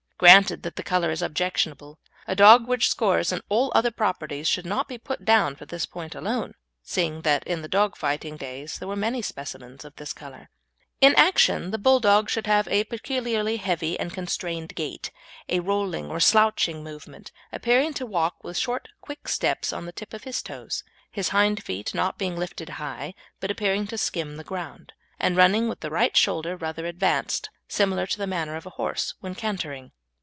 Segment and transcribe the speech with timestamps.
[0.21, 1.97] Granted that the colour is objectionable,
[2.27, 5.87] a dog which scores in all other properties should not be put down for this
[5.87, 10.13] point alone, seeing that in the dog fighting days there were many specimens of this
[10.13, 10.51] colour.
[11.01, 15.09] In action the Bulldog should have a peculiarly heavy and constrained gait,
[15.49, 20.13] a rolling, or "slouching" movement, appearing to walk with short, quick steps on the tip
[20.13, 24.43] of his toes, his hind feet not being lifted high but appearing to skim the
[24.43, 28.77] ground, and running with the right shoulder rather advanced, similar to the manner of a
[28.77, 29.91] horse when cantering.